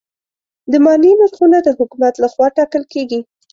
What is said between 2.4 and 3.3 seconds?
ټاکل کېږي.